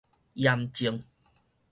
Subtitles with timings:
[0.33, 1.03] 鹽政